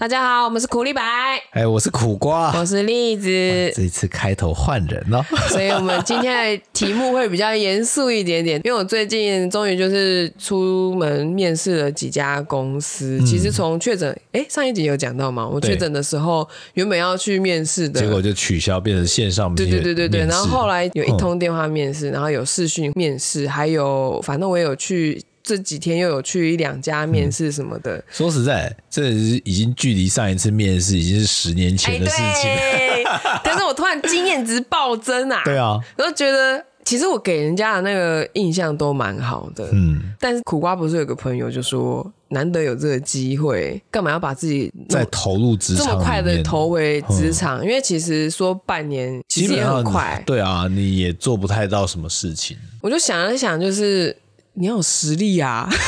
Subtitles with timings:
[0.00, 1.02] 大家好，我们是苦力白，
[1.50, 3.28] 哎，我是苦瓜，我是栗子。
[3.74, 8.60] 这一次开头换人了， 所以我们今天的题目会比较严肃一点点。
[8.62, 13.18] 因为我最近终于就是出门面试了几家公司。
[13.20, 15.44] 嗯、其实从确诊，哎，上一集有讲到吗？
[15.44, 19.64] 我确诊的时候原本要去面试的，结果就取消，变成线上面试。
[19.64, 20.28] 对对对对对。
[20.28, 25.20] 然后后来有一通电话面试，嗯、然后有视讯面试，还有反正我也有去。
[25.48, 27.96] 这几天又有去一两家面试什么的。
[27.96, 32.50] 嗯、说实在，这已经距离上一次面试已经是十年前的事情。
[32.50, 33.02] 哎、
[33.42, 35.40] 但是我突然经验值暴增啊！
[35.46, 39.70] 对啊，然后觉得其实我给人家的那个印象都蛮好的。
[39.72, 47.62] 嗯，但是苦瓜不是有个朋友就说，难得有这个机会，干嘛要把自己再投入职场这么快的投回职场？
[47.62, 50.22] 嗯、因为其实说半年其实也很快。
[50.26, 52.54] 对啊，你也做不太到什么事情。
[52.82, 54.14] 我就想了想，就是。
[54.58, 55.68] 你要有实力啊！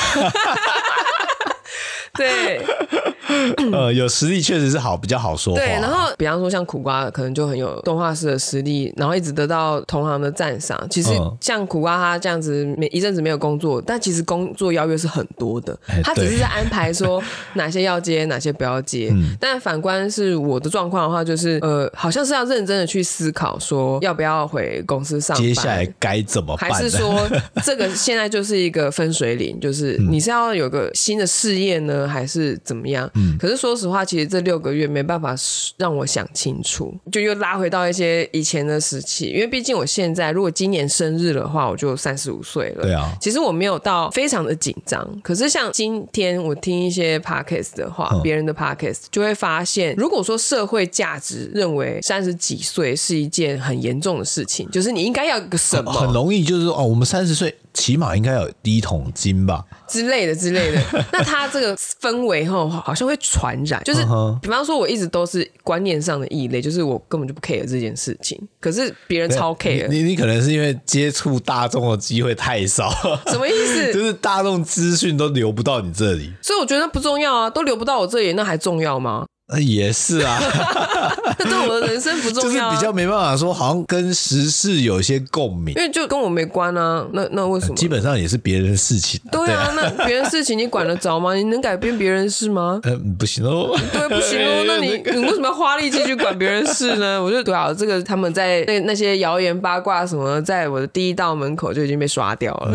[2.15, 2.65] 对。
[3.73, 5.55] 呃，有实力确实是好，比较好说。
[5.55, 10.81] 对，然后比方说像苦瓜，可能就很有动画师的实力，然后一直得到同行的赞赏。
[10.91, 15.77] 其实像苦瓜他这样子，没一阵子没有工作，但其实工作邀约是很多的。
[16.03, 17.23] 他只是在安排说
[17.55, 19.13] 哪些要接，哪些不要接。
[19.39, 26.71] 但反观是我的状况的话，就是呃，好像是要认真的去思考，说要不要回公司上班，接下来该怎么办？
[26.71, 27.29] 还是说
[27.65, 33.10] 这个现在就是一个分水岭，就是你是要有个新的事业呢，还是怎么样？
[33.39, 35.35] 可是说实话，其实这六个月没办法
[35.77, 39.27] 让我想清楚，就又拉回到一些以前的时期。
[39.27, 42.83] 因为毕竟我现在如果今年生日的话，我就三十五岁了。
[42.83, 45.07] 对啊，其实我没有到非常的紧张。
[45.23, 57.55] 可是像今天我听一些 podcast 的话，别人的 podcast 就会发现，如果说社会价值认为三十几岁是一件很严重的事情，就是你应该要个什么，很容易就是说哦，我们三十岁。
[57.73, 60.83] 起码应该有第一桶金吧之类的之类的。
[61.13, 63.83] 那他这个氛围吼，好像会传染。
[63.85, 64.03] 就是
[64.43, 68.41] 比方说，我一直都是观念上的异类，就是我根本就不 care 这件事情。
[68.61, 69.89] 可是别人超 care。
[69.89, 72.91] 你你可能是因为接触大众的机会太少。
[73.27, 73.93] 什么意思？
[73.95, 76.33] 就是大众资讯都流不到你这里。
[76.43, 79.25] 所以我觉得不重要啊，都流不到我这里，那还重要吗？
[79.59, 80.39] 也是啊，
[81.39, 87.07] 这 对我的人生不重要，就是比较没办法说，好像跟时事有一些共鸣，因为就跟我没关啊。
[87.13, 87.75] 那那为什么？
[87.75, 89.21] 基本上也是别人的事情。
[89.31, 91.35] 对啊，那别人事情你管得着吗？
[91.35, 92.81] 你能改变别人事吗？
[92.85, 93.77] 嗯， 不行哦。
[93.93, 94.65] 对，不行哦。
[94.69, 97.23] 那你你为什么要花力气去管别人事呢？
[97.23, 102.75] 我就对啊，这个他们在那那些谣言八卦什么，在我的第一道门口就已经被刷掉了。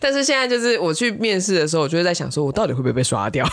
[0.00, 3.46] 但是现在就是我去面试的时候，我就会在想，说我到底会不会被刷掉？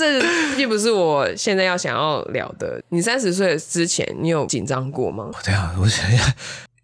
[0.00, 2.82] 这并不是我现在要想要聊的。
[2.88, 5.30] 你三十岁之前，你有紧张过吗？
[5.44, 6.32] 对啊，我想想，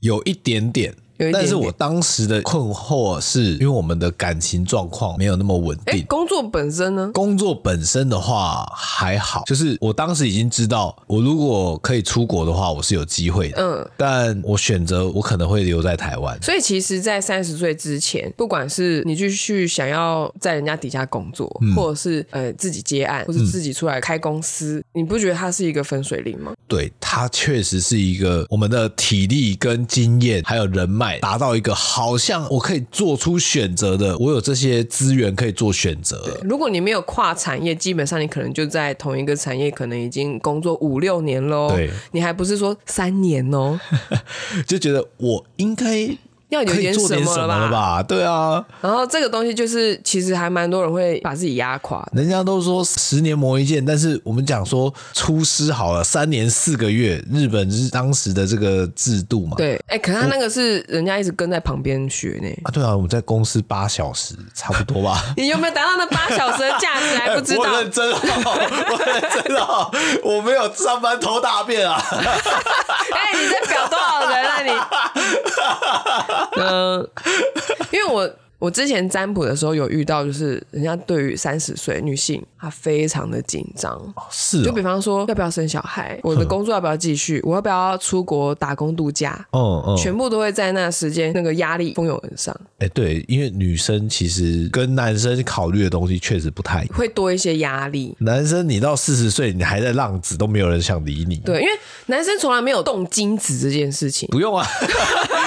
[0.00, 0.94] 有一点点。
[1.32, 6.04] 但是我当时的困惑是因为我们的感情状况没有那么稳定。
[6.06, 7.10] 工作本身呢？
[7.14, 13.62] 工作本身的话还好，就是我当时已经知道，我如果可以出国的话，我是有机会的。
[13.62, 16.36] 嗯，但我选择我可能会留在台湾。
[16.42, 26.52] 所以其实，在三十岁之前，不管是你继续想要在人家底下工作，嗯、或者是呃自己接案，或是自己出来开公司，嗯、你不觉得它是一个分水岭吗？
[26.68, 31.05] 对，它确实是一个我们的体力跟经验还有人脉。
[31.20, 36.38] 达到一个好像我可以做出选择的，我有这些资源可以做选择。
[36.42, 41.68] 如果你没有跨产业，基本上你可能就在同一个产业，可能已经工作五六年喽。
[41.70, 43.78] 对，你还不是说三年哦，
[44.66, 46.16] 就觉得我应该。
[46.48, 48.02] 要有点什么了吧？
[48.02, 48.64] 对啊。
[48.80, 52.06] 然后这个东西就是，其实还蛮多人会把自己压垮。
[52.12, 59.56] 人家都说十年磨一剑，但是我们讲说出师好了，三年四个月，日本是当时的这个制度嘛。
[59.56, 62.48] 对，哎、欸，可是他那个是人家一直跟在旁边学呢。
[62.64, 65.22] 啊，对啊，我们在公司八小时差不多吧。
[65.36, 67.62] 你有没有达到那八小时的价值还不知道？
[67.64, 68.16] 欸、 我认真哦，
[68.90, 69.90] 我认真哦，
[70.22, 72.00] 我没有上班偷大便啊。
[72.10, 74.70] 哎、欸，你在表多少人啊你？
[76.56, 77.08] 嗯，
[77.92, 84.00] 因为我我之前占卜的时候有遇到，就是人家对于三十岁女性，她非常的紧张。
[84.30, 92.58] 是，就比方说要不要生小孩， 我的工作要不要继续，我要不要出国打工度假，哦哦，全部都会在那时间那个压力蜂拥而上。
[92.78, 98.16] 哎，对，因为女生其实跟男生考虑的东西确实不太一样，会多一些压力。
[98.20, 101.36] 男生你到四十岁，你还在浪子，都没有人想理你。
[101.36, 101.72] 对，因为
[102.06, 104.26] 男生从来没有动精子这件事情。
[104.30, 104.66] 不用啊。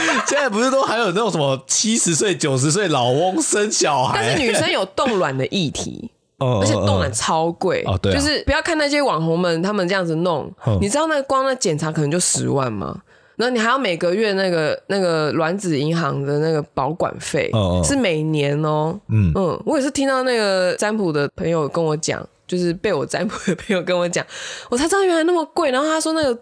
[0.28, 4.22] 现在不是都还有那种什么七十岁、九十岁老翁生小孩？
[4.22, 7.98] 但是女生有冻卵的议题， 而且冻卵超贵哦。
[8.02, 13.02] 对，就是不要看那些网红们他们这样子弄，你知道那光那检查可能就十万吗？
[13.36, 19.00] 然后你还要每个月那个那个卵子银行的那个保管费，哦哦是每年哦。
[19.08, 24.26] 嗯嗯，我也是听到那个占卜的朋友跟我讲，就是被我占卜的朋友跟我讲，
[24.70, 25.72] 我才知道原来那么贵。
[25.72, 26.38] 然后他说那个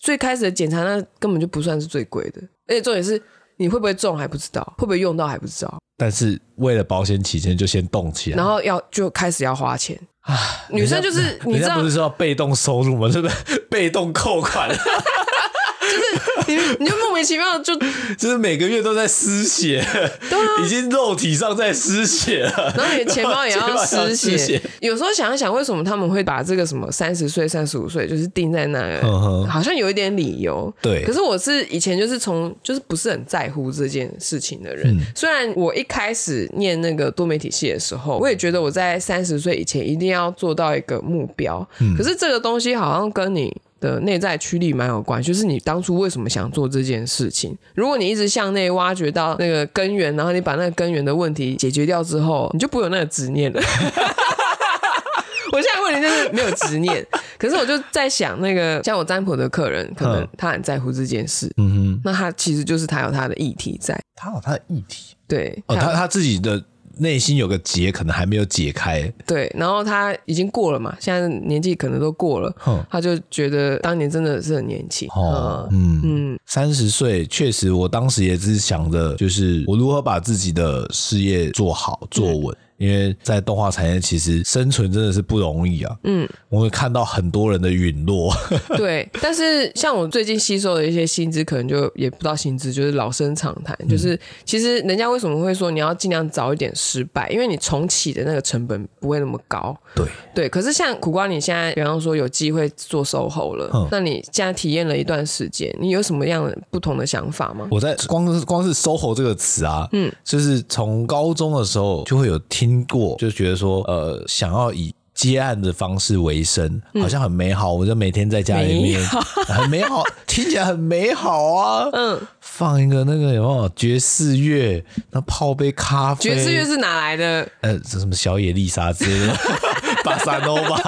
[0.00, 2.40] 最开始的检查，那根本就不算是最贵的，
[2.70, 3.20] 而且重点是
[3.56, 5.78] 你会不会中还不知道，会不会用到还不知道。
[5.98, 10.00] 但是为了保险起见，就先动起来，然后要就开始要花钱。
[10.22, 10.36] 啊
[10.68, 13.10] 女生就是你知道，不是说要被动收入吗？
[13.10, 14.70] 是不是被动扣款？
[14.70, 17.74] 就是你，你就莫名其妙就
[18.18, 19.84] 就是每个月都在失血，
[20.28, 22.72] 对啊，已经肉体上在失血了。
[22.76, 24.60] 然后你的钱包也要 失血。
[24.80, 30.72] 有时候想一想，为什么他们会把这个什么三十岁、三十五岁就是定在那个，好像有一点理由。
[30.80, 34.96] 对，可是我是以前就是从就是不是很在乎这件事情的人。
[34.96, 41.66] 嗯、虽然我一开始念那个多媒体系的时候，我也觉得我在三十岁以前一定要做到一个目标。
[41.80, 47.56] 嗯、可是这个东西好像跟你的内在驱力蛮有关，就是你当初为什么想做这件事情。
[47.74, 53.60] 如果你一直向内挖掘到那个根源，然后你把那个根源的问题解决掉之后，你就不会有那个执念了。
[55.52, 57.04] 我现在问题就是没有执念，
[57.36, 66.62] 可是我就在想，那个像我占卜的客人，可能他很在乎这件事，嗯哼，那他其实就是他有他的议题在，他有他的议题，对，哦，他他自己的。
[66.98, 69.02] 内心有个结，可能还没有解开。
[69.26, 75.08] 对，然后他已经过了嘛，现在年纪可能都过了，哼他就觉得当年真的是很年轻。
[75.10, 82.54] 哦，嗯嗯，三十岁确实，我当时也是想着，就是我如何把自己的事业做好做稳。
[82.54, 85.94] 嗯因为在动画产业，其实生存真的是不容易啊。
[86.04, 88.34] 嗯，我会看到很多人的陨落。
[88.74, 93.76] 对，但是像我最近吸收的一些薪资，可能就也不知道薪资，就是老生常谈。
[93.80, 97.28] 嗯、就是其实人家为什么会说你要尽量早一点失败？
[97.28, 99.76] 因为你重启的那个成本不会那么高。
[99.94, 107.68] 对对，可是像苦瓜，你现在比方说有机会做 SOHO 了，嗯、那你现在体验了一段时间，你有什么样的不同的想法吗？
[107.70, 112.69] 我在光是光是 SOHO 这个词啊，嗯，就是从高中的时候就会有听。
[112.70, 117.74] 经过就觉得说，呃，想要以接案的方式为生，好像很美好。
[117.74, 119.06] 嗯、我就每天在家里面，美
[119.52, 121.90] 很美好，听起来很美好啊。
[121.92, 126.22] 嗯，放一个那个有没有爵士乐，那泡杯咖啡。
[126.22, 127.46] 爵士乐是哪来的？
[127.60, 129.34] 呃，这什么小野丽莎之类的，
[130.04, 130.80] 巴萨诺瓦。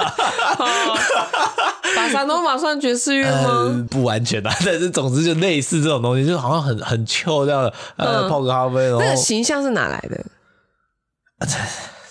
[1.95, 3.49] 巴萨诺瓦算爵士乐吗？
[3.67, 3.87] 呃？
[3.91, 8.89] 不完全啊， 但是总之就类似这种东西，就好像很很 chill 这样的，呃，泡个咖啡。
[8.99, 10.25] 那个形象是哪来的？
[11.45, 11.57] 这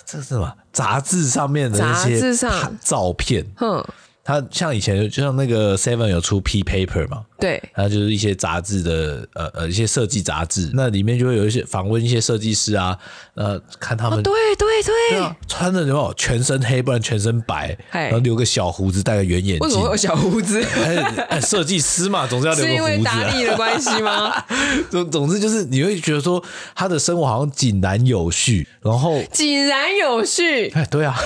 [0.05, 0.53] 这是什么？
[0.73, 2.33] 杂志上面的那些
[2.81, 3.85] 照片，哼，
[4.23, 7.25] 它像以前就像那个 Seven 有出 P Paper 嘛。
[7.39, 12.95] 对，然后就是一些杂志的，呃呃，一些设计杂志，那里面就会有一些访问一些设计师啊，
[13.33, 20.63] 呃，看他们，哦、对对对，穿的什么全身黑，不然全身白，然后留个小胡子，戴个圆眼镜，为什么小胡子？
[21.41, 24.31] 设计师嘛，总是要留个胡子，啊，是因为达利的关系吗？
[24.91, 26.43] 总总之就是你会觉得说
[26.75, 31.19] 他的生活好像井然有序，然后井然有序，哎，对啊，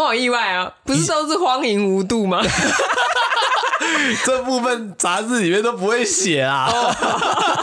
[0.00, 2.40] 我好意外啊，不是都是荒淫无度吗？
[4.24, 6.70] 这部分杂志里面都不会写啊，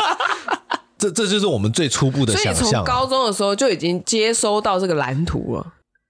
[0.98, 2.56] 这这就是我们最初步的想象。
[2.56, 5.66] 所以从高中的时候就已经接收到这个蓝图了。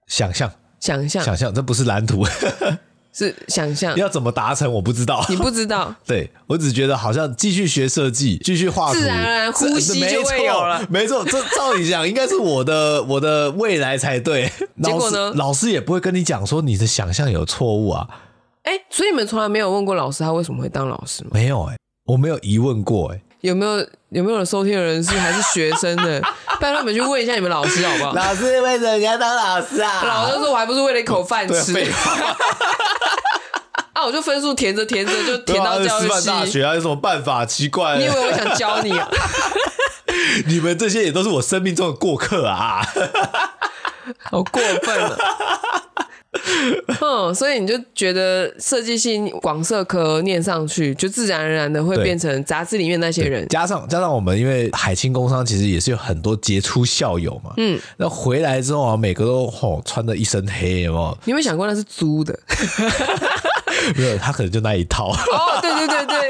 [0.07, 2.25] 想象，想象，想象，这不是蓝图，
[3.17, 3.95] 是想象。
[3.97, 4.71] 要怎么达成？
[4.71, 5.95] 我不知道，你不知道。
[6.05, 10.85] 对，我只觉得好像继续学设计，继续画图，自然而然呼吸就会有了。
[10.89, 14.51] 没错，这照理讲应该是我的 我的未来才对。
[14.83, 15.33] 结果呢？
[15.35, 18.07] 老师也不会跟你讲说你的想象有错误啊。
[18.63, 21.31] 哎，所以你们从来没有问过老师他为什么会当老师吗？
[21.33, 23.21] 没有哎、欸，我没有疑问过哎、欸。
[23.41, 23.77] 有没有
[24.09, 26.19] 有没有收听的人是还是学生的？
[26.59, 28.13] 拜托你们去问一下你们老师好不好？
[28.13, 30.03] 老师为什么你要当老师啊？
[30.03, 31.71] 老师说：“我还不是为了一口饭吃。
[33.97, 36.03] 啊”啊，我就分数填着填着就填到教育系。
[36.03, 37.45] 师范大学还有什么办法？
[37.45, 39.09] 奇怪，你以为我想教你啊？
[40.47, 42.81] 你们这些也都是我生命中的过客啊！
[44.23, 45.17] 好过分了。
[47.01, 53.47] 嗯，所以你就觉得设计系广设科念上去，就自然而然的会变成杂志里面那些人。
[53.47, 57.51] 加上加上我们，因为海清工商其实也是有很多杰出校友嘛。
[57.57, 61.17] 嗯，那回来之后啊，每个都吼穿的一身黑，有没有？
[61.25, 62.37] 你有没有想过那是租的？
[63.95, 65.11] 没有，他可能就那一套。
[65.11, 66.29] 哦，对对对对，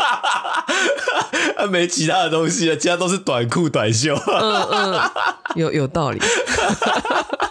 [1.58, 4.16] 他 没其他的东西了，其他都是短裤短袖。
[4.16, 5.02] 嗯嗯，
[5.56, 6.20] 有有道理。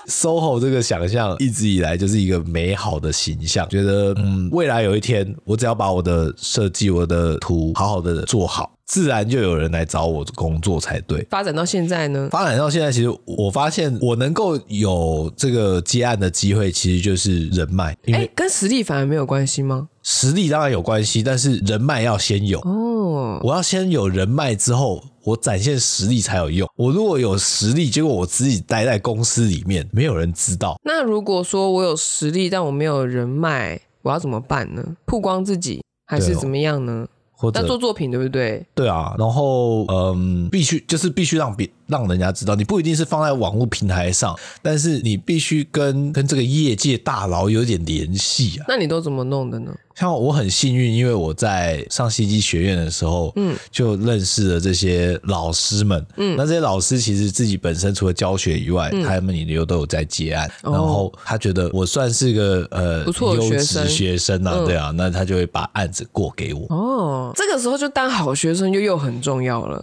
[0.08, 11.26] SOHO 这个想象一直以来就是一个美好的形象，觉得嗯，未来有一天我只要把我的设计、我的图好好的做好，自然就有人来找我工作才对。
[11.28, 12.28] 发展到现在呢？
[12.30, 17.92] 发展到现在，其实我发现我能够有这个接案的机会，其实就是人脉。
[18.06, 19.88] 哎、欸，跟实力反而没有关系吗？
[20.02, 22.60] 实力当然有关系，但是人脉要先有。
[22.60, 26.70] 哦，我要先有人脉之后，我展现实力才有用。
[26.76, 30.78] 我如果有实力，结果我自己待在公司里面，没有人知道。
[30.84, 34.94] 那如果说我有实力，但我没有人脉，我要怎么办呢？
[35.04, 37.08] 曝光自己还是怎么样呢？
[37.36, 38.64] 或者做作品对不对？
[38.74, 48.64] 对啊，然后嗯，必须就是必须让别让人家知道，你不一定是放在网络平台上，但是你必须跟跟这个业界大佬有点联系啊。
[48.68, 49.72] 那你都怎么弄的呢？
[49.94, 66.66] 像我很幸运，因为我在上西基学院的时候，嗯，就认识了这些老师们，嗯，那这些老师其实自己本身除了教学以外，嗯、他们也都有在接案，哦、然后他觉得我算是个呃不错的学生，学生啊，嗯、对啊，那他就会把案子过给我。
[66.68, 69.82] 哦，这个时候就当好学生就又很重要了。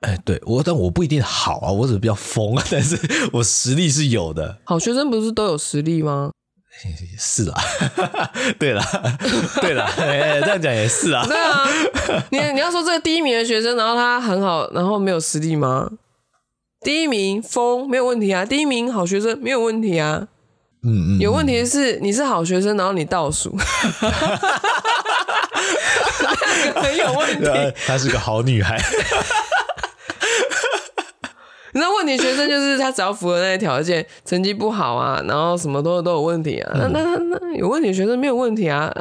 [0.00, 2.98] 哎，对我，但我不一定好啊，我只是比较疯啊，但是
[3.32, 4.58] 我实力是有的。
[4.64, 6.30] 好学生不是都有实力吗？
[7.18, 7.60] 是啊，
[8.58, 8.82] 对了，
[9.60, 11.22] 对了，哎，这样讲也是啊。
[11.28, 11.68] 对啊，
[12.30, 15.90] 你你要说这个第一名的学生，然后他很好，然后没有实力吗？
[16.82, 20.28] 第一名疯没有问题啊，第一名好学生没有问题啊。
[20.82, 23.54] 嗯嗯，有问题的是你是好学生，然后你倒数，
[26.76, 27.74] 很有问题。
[27.86, 28.82] 她是个好女孩。
[31.72, 36.72] 你知道问题学生就是他只要符合那些条件，成绩不好啊，然后什么都都有问题啊。
[36.74, 38.92] 嗯、那那那那有问题学生没有问题啊？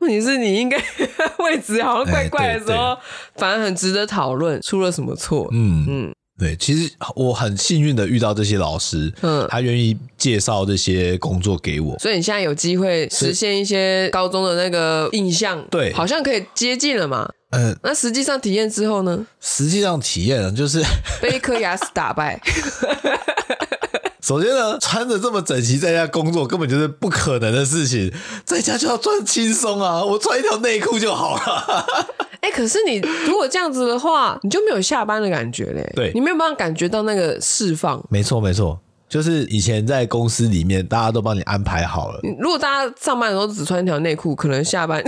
[0.00, 0.76] 问题是你应该
[1.38, 2.98] 位置好像怪怪的时候，欸、
[3.36, 5.48] 反而很值得讨论，出了什么错？
[5.52, 6.14] 嗯嗯。
[6.40, 17.28] 对，其实我很幸运的遇到这些老师，嗯，他愿意介绍这些工作给我，所以你现在有机会实现一些高中的那个印象，对，好像可以接近了嘛。
[17.50, 19.26] 嗯，那实际上体验之后呢？
[19.40, 20.82] 实际上体验就是
[21.22, 22.38] 被一颗牙齿打败。
[24.20, 28.12] 首先呢，穿着这么整齐在家工作根本就是不可能的事情，
[28.44, 31.86] 在家就要穿轻松啊，我穿一条内裤就好了。
[32.42, 35.92] 哎、欸，可是你如果这样子的话，你就没有下班的感觉嘞。
[35.96, 38.04] 对，你没有办法感觉到那个释放。
[38.10, 38.78] 没错，没错，
[39.08, 42.20] 就是以前在公司里面，大家都帮你安排好了。
[42.38, 45.02] 如果大家上班的时候只穿一条内裤，可能下班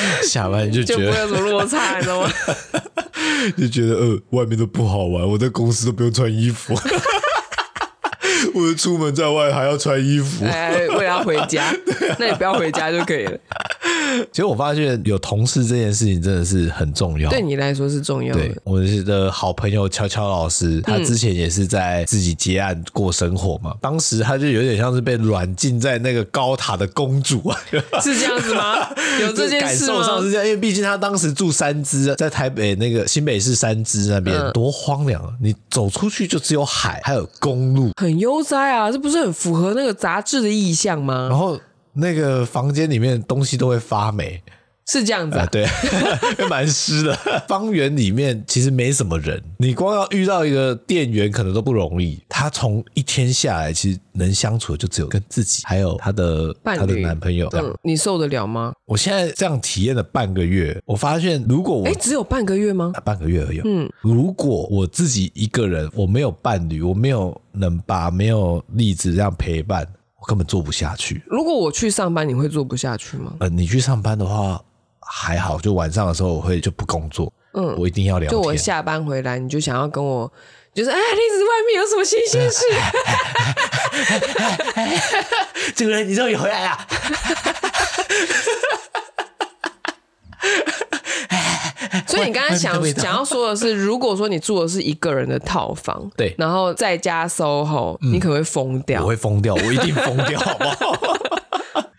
[0.22, 2.30] 下班就觉得就不会有什么落差，你知道吗？
[3.56, 6.74] 就觉得呃，外面都不好玩，我在公司都不用穿衣服。
[8.54, 11.74] 我出门在外还要穿衣服，哎，为了要回家， 啊、
[12.18, 13.38] 那你不要回家就可以了。
[14.32, 18.40] 其实我发现有同事这件事情真的是很重要，对你来说是重要的。
[18.40, 23.70] 对，我的好朋友悄悄老师，他之前也是在自己结案过生活嘛。
[23.72, 27.58] 嗯、当时他就有点像是被软禁在那个高塔的公主啊，
[28.02, 28.88] 是这样子吗？
[29.20, 29.98] 有这件事吗？
[29.98, 35.30] 感受上是这样，因为毕竟他当时住三芝，在台北那个新北市三芝那边，嗯、多荒凉啊！
[35.40, 38.90] 你走出去就只有海，还有公路，很悠哉啊！
[38.90, 41.26] 这不是很符合那个杂志的意向吗？
[41.28, 41.58] 然后。
[41.94, 44.40] 那个房间里面东西都会发霉，
[44.86, 45.42] 是这样子啊？
[45.42, 45.66] 呃、对，
[46.48, 47.12] 蛮湿的。
[47.48, 52.22] 方圆里面其实没什么人，你光要遇到一个店员可能都不容易。
[52.38, 57.48] 他从一天下来，其实能相处的就只有跟自己，还有他的他的男朋友。
[57.52, 58.72] 嗯，你受得了吗？
[58.84, 62.92] 我现在这样体验了半个月，我发现如果我哎，只有半个月吗？
[63.04, 63.60] 半个月而已。
[63.64, 69.84] 嗯，如果我自己一个人，我没有伴侣，我没有能把没有例子这样陪伴。
[70.20, 71.20] 我根本做不下去。
[71.26, 73.34] 如果我去上班，你会做不下去吗？
[73.40, 74.62] 呃，你去上班的话
[75.00, 77.32] 还好，就晚上的时候我会就不工作。
[77.54, 78.30] 嗯，我一定要聊天。
[78.30, 80.30] 就我下班回来，你就想要跟我，
[80.78, 82.64] 就是哎，例子外面有什么新鲜事？
[85.74, 86.78] 这个人你终于回来了。
[92.06, 99.02] 所以你刚刚想想要说的是，如果说你住的是一个人的套房，对，然后在家 SOHO，你可能会疯掉。
[99.02, 100.94] 我会疯掉，我一定疯掉，好不好？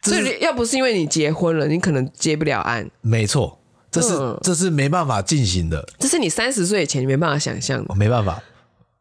[0.03, 2.89] 所以要不是因为你结婚了，你可能接不了案。
[3.01, 3.59] 没错，
[3.91, 5.86] 这是这是没办法进行的。
[6.00, 7.86] 这是你三十岁以前你没办法想象的。
[7.89, 8.41] 我没办法，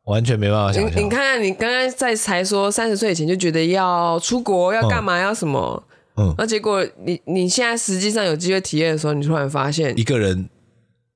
[0.09, 1.03] 完全没办法想象。
[1.03, 5.83] 你看看，你刚刚在才说三十岁以前就觉得要出国，要干嘛，要什么？
[6.17, 10.51] 嗯，那结果你你现在实际上有机会体验的时候，你突然发现一个人。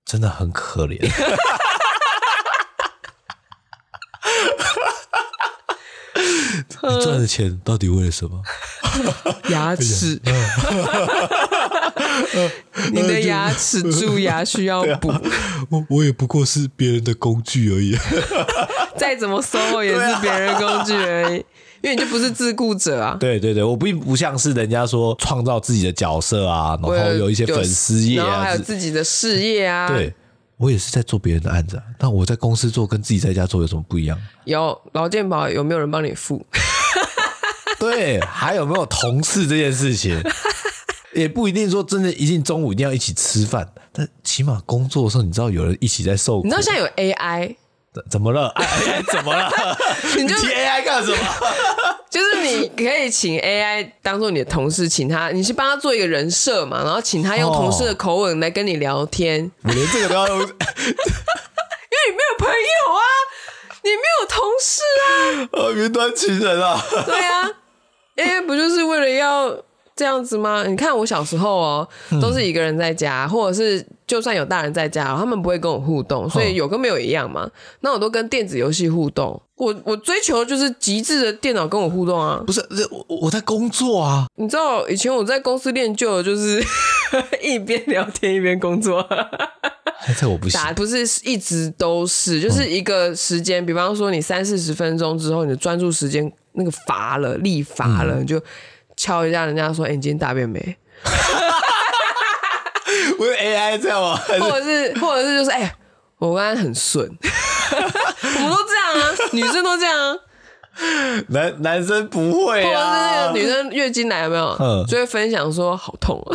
[0.04, 0.98] 真的很可怜。
[6.82, 8.42] 你赚的钱到底为了什么？
[9.48, 10.20] 牙齿。
[12.92, 15.20] 你的牙齿蛀牙需要补、啊，
[15.70, 17.96] 我我也不过是别人的工具而已。
[18.96, 21.44] 再怎么 SOHO 也是别人工具而已。
[21.82, 23.16] 因为你就不是自顾者啊！
[23.18, 29.88] 对对对，我并不像是人家说创造自己的角色啊，然后有一些粉丝业啊，然后还有自己的事业啊。
[29.90, 30.14] 对，
[30.58, 34.16] 我也是在做别人的案子，啊，但我在公司做跟自己在家做有什么不一样？
[34.44, 36.46] 有劳健保有没有人帮你付？
[37.80, 40.22] 对，还有没有同事这件事情？
[41.14, 46.44] 也不一定说真的，一定中午一定要一起吃饭，但起码工作的时候，你知道有人一起在受苦。
[46.44, 47.56] 你知道现在有 AI。
[48.10, 49.52] 怎么了？AI 怎么了？
[50.16, 51.18] 你就提 AI 干什么？
[52.08, 59.52] 就是你可以请 AI 当做你的同事，请他，你去帮他做一个人设嘛，然后请他用同事的口吻来跟你聊天。
[59.64, 63.02] 我连这个都要用，因为你没有朋友啊，
[63.84, 67.50] 你没有同事啊，啊，云端情人啊，对啊
[68.16, 69.54] ，AI 不就是为了要？
[70.02, 70.64] 这样子吗？
[70.66, 71.88] 你看我小时候哦，
[72.20, 77.48] 都是一个人在家，嗯、或者是就算有大人在家，他们不会跟我互动，所以有跟没有一样嘛。
[77.82, 82.42] 那我都跟电子游戏互动，我我追求就是极致的电脑跟我互动啊。
[82.44, 84.26] 不是，我我在工作啊。
[84.34, 86.60] 你知道以前我在公司练就的就是
[87.40, 89.06] 一边聊天一边工作。
[90.18, 98.42] 这我不行，不是一直都是，就是一个时间，比方说你三四十分钟之后，你的专注时间那个乏了，力乏了，就。
[99.02, 100.60] 敲一下，人家说：“哎、欸，你今天大便没？”
[103.18, 104.14] 我是 AI 这样吗？
[104.16, 105.74] 或者是，或者是，就是哎、欸，
[106.18, 107.04] 我刚才很顺。
[107.74, 107.90] 我们
[108.50, 110.16] 都这样啊，女生都这样啊。
[111.28, 112.68] 男男生不会啊。
[112.68, 114.56] 或者是那个女生月经来有没有？
[114.60, 116.30] 嗯，就会分享说好痛啊。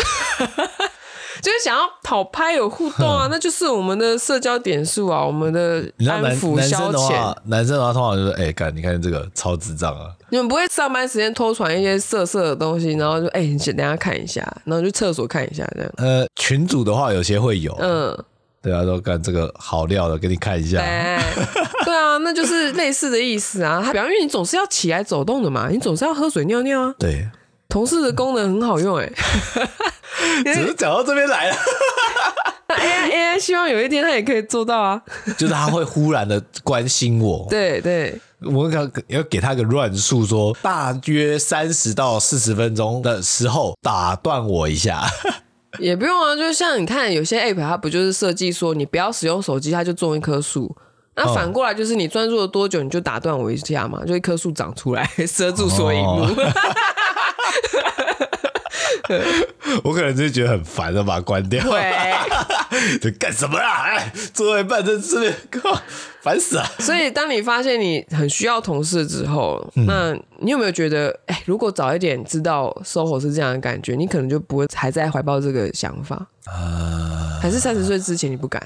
[1.41, 7.35] 就是想要讨拍有互动啊， 那就是我们的社交点数啊，我们的安抚消遣。
[7.45, 10.07] 男生的话通常就是哎，干、欸，你看这个超智障啊！
[10.29, 15.91] 你们不会上班时间偷传一些色色的东西，然后就哎，你、欸、等下看一下，然后去厕所看一下这样。
[15.97, 18.17] 呃，群主的话有些会有，嗯，
[18.61, 20.77] 对啊，都干这个好料的，给你看一下。
[20.79, 21.19] 对，
[21.85, 23.79] 对啊，那就是类似的意思啊。
[23.91, 26.95] 比方，因为你总是要起来走动的嘛，你总是要喝水尿尿啊。
[26.99, 27.27] 对。
[27.69, 29.13] 同事的功能很好用哎、欸，
[30.53, 31.55] 只是讲到这边来了。
[32.69, 35.01] 那 AI AI 希望有一天他也可以做到啊，
[35.37, 37.47] 就是他会忽然的关心我。
[37.49, 45.03] 对对，我要要给他个乱数，说大约三十到四十分钟的时候打断我一下。
[45.79, 50.75] 也不用啊，就像你看有些 App，它不就是设计说你不要使用手机，它就种一棵树。
[51.15, 56.25] 那反过来就是你专注了多久，你就打断我一下嘛，就一棵树长出来遮住所有萤幕。
[59.83, 61.63] 我可能就觉得很烦，就把它关掉。
[61.63, 62.13] 对，
[62.99, 63.85] 这干什么啦？
[63.85, 65.81] 哎，做一半在这边，靠，
[66.21, 66.65] 烦死了。
[66.79, 76.27] 所以，当你发现你很需要同事之后，嗯、那你有没有觉得，哎，如果早一点知道 SOHO 是这样的感觉，你可能就不会还在怀抱这个想法？
[76.45, 78.65] 呃，还是三十岁之前你不敢？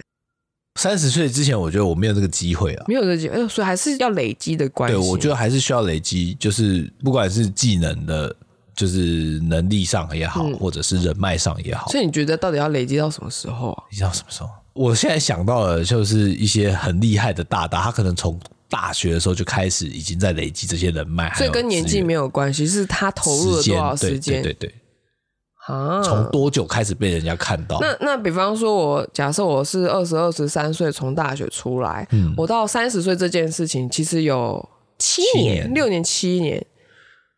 [0.80, 4.98] 三十岁之前，我觉得我没有这个机会啊，没有这个机会，哎，所以还是要累积的关系。
[4.98, 8.36] 对，我觉得还是需要累积，就是不管是技能的。
[8.82, 13.84] 就是能力上也好，嗯、或者是人脉上也好，所以你觉得到底要累积到什么时候啊？
[13.92, 14.50] 累积到什么时候？
[14.74, 24.42] 我现在想到的就是一些很厉害的大大，他可能从大学的时候就开始已经在累积这些人脉，所以跟年纪没有关系，是他投入了多少时间？
[24.42, 24.76] 对对对，
[25.68, 27.78] 啊，从多久开始被人家看到？
[27.80, 34.68] 那那比方说，我假设我是二十二十三岁从大学出来，嗯，我到三十岁这件事情其实有
[34.98, 36.66] 七年、六年、七年。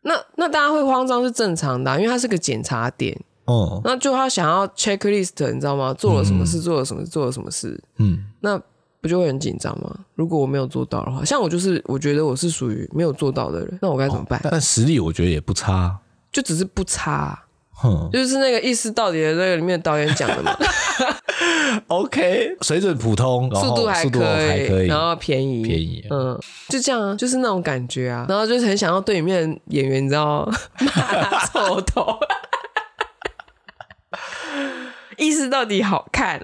[0.04, 3.20] 那那大家会慌张是正常的，啊，因为它是个检查点。
[3.46, 5.92] 哦，那就他想要 checklist，你知道吗？
[5.92, 7.78] 做了什么事，嗯、做了什么事，做了什么事。
[7.98, 8.58] 嗯，那
[9.02, 9.94] 不就会很紧张吗？
[10.14, 14.38] 如果我没有做到的话，像我就是，我觉得我是属于没有做到的人，那我该怎么办？
[14.44, 15.98] 哦、但实力我觉得也不差，
[16.32, 17.43] 就只是不差。
[17.74, 20.56] 哼，就是那个意思到底的那个里面的导演讲的嘛。
[21.88, 30.56] OK，水准普通，速度还可以，还可以，然后便宜，便宜，嗯，就这样啊，就是那种感觉啊，然后就是很想要对里面演员，你知道吗？
[30.80, 30.90] 骂
[31.24, 32.16] 他臭头。
[35.16, 36.40] 意思到底好看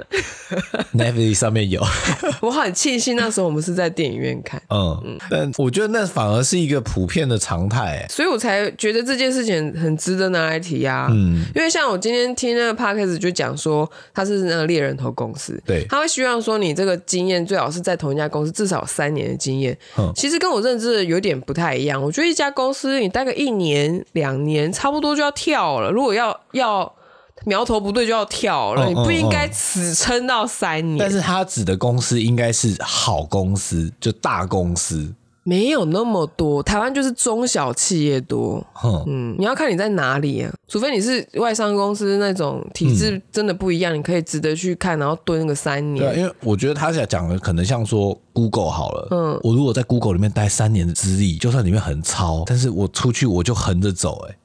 [0.94, 1.80] ，Netflix 上面有。
[2.40, 4.60] 我很庆幸那时候我们是在电影院看。
[4.68, 11.08] 嗯嗯，但我觉得那反而是一个普遍的常态，所以我才觉得这件事情很值得拿来提啊。
[11.10, 19.76] 嗯，因为像我今天听那个 podcast 就讲说他是那个猎人头公司，对，他会希望说你这个经验最好是在同一家公司至少三年的经验。
[19.98, 22.02] 嗯，其实跟我认知的有点不太一样。
[22.02, 26.94] 我觉得一家公司你待个一年两年差不多就要跳了，如果要要。
[27.44, 30.98] 苗头不对就要跳了，嗯、你不应该只撑到三年。
[30.98, 35.14] 但是他指的公司应该是好公司，就大公司。
[35.42, 38.64] 没有那么多，台湾就是中小企业多。
[38.74, 46.06] 哼，嗯，你要看你在哪里啊，除非你是外商公司那种体制真的不一样，嗯、你可以值得去看，然后蹲个三年。
[46.06, 54.36] 对，因为我觉得他想讲的可能像说 Google 好了，嗯，我如果在 Google 里面待三年的资历，就算里面很糙，但是我出去我就横着走、欸，哎。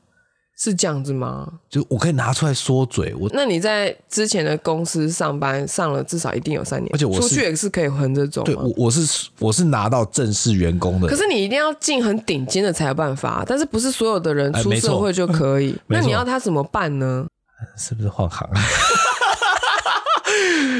[0.57, 1.47] 是这样子吗？
[1.69, 3.13] 就我可以拿出来说嘴。
[3.19, 8.43] 我那你在之前的公司上班上了至少一定有三年，而且我出去也是可以横着走。
[8.43, 11.07] 对，我我是我是拿到正式员工的。
[11.07, 15.75] 可是你一定要进很顶尖的才有办法，但是不是所有的人出社会就 可以？
[15.87, 17.25] 那你要他怎么办呢？
[17.77, 18.47] 是不是换行？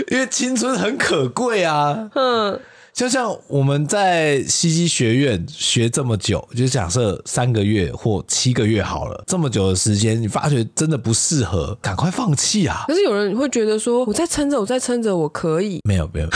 [0.10, 2.10] 因为青春很可贵啊。
[2.16, 2.60] 嗯。
[2.96, 12.86] 就像我们在西西学院学这么久，就假设三个月或七个月好了，这么久的时间，你发觉真的不适合，赶快放弃啊！
[12.88, 15.82] 可是有人会觉得说，我再撑着，我再撑着，我可以。
[15.84, 16.30] 没有，没有，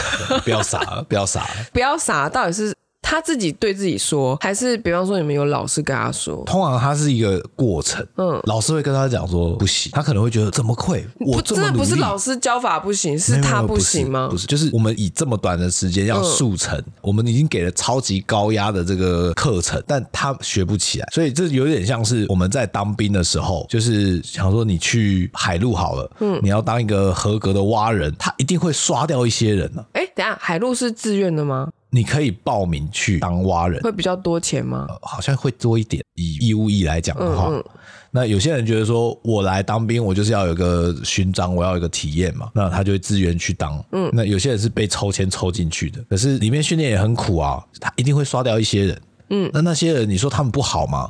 [0.44, 2.76] 不要傻了，不要傻了， 不要傻，到底是？
[3.02, 6.44] 他自己对自己说，还是比方说你们有老师跟他说？
[6.46, 11.06] 通常他是一个过程，嗯，老师会跟他讲说不行，他可能会觉得怎么会？
[11.20, 14.28] 我真的不是老师教法不行，是他不行吗？
[14.30, 29.86] 不是，就是我们以这么短的时间要速成，嗯、我们已经给了超级高压的这个课程，但他学不起来，所以这有点像是我们在当兵的时候，就是想说你去海陆好了，嗯，你要当一个合格的蛙人，他一定会刷掉一些人呢、啊。
[29.94, 31.70] 哎、欸，等下，海陆是自愿的吗？
[31.92, 34.86] 你可以报名去当蛙人，会比较多钱吗？
[34.90, 36.04] 呃，好像会多一点。
[36.16, 37.64] 以义务役来讲的话，嗯嗯，
[38.12, 43.84] 那有些人觉得说，我来当兵，我就是要有个勋章，我要有一个体验嘛，那他就会自愿去当。
[43.92, 49.02] 嗯，那有些人是被抽签抽进去的，可是里面训练也很苦啊，他一定会刷掉一些人。
[49.30, 51.10] 嗯，那那些人，你说他们不好吗？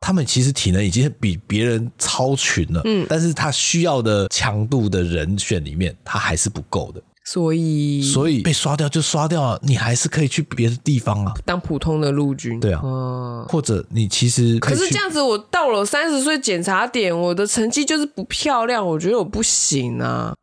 [0.00, 2.82] 他们其实体能已经比别人超群了。
[2.84, 7.02] 嗯，但是他需要的强度的人选里面，他还是不够的。
[7.24, 12.60] 所以，所以被刷掉就刷掉了，你还是可以去别的地方啊，当普通的陆军。
[12.60, 20.34] 对啊，嗯，或者你其实可，可是这样子，我到了三十岁检查点，我的成绩就是不漂亮，我觉得我不行啊。